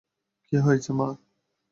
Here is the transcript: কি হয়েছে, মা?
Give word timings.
কি 0.45 0.55
হয়েছে, 0.57 0.91
মা? 0.93 1.07